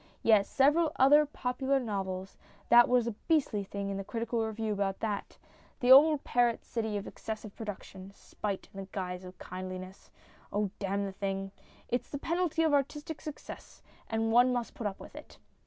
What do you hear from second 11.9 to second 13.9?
the penalty of artistic success,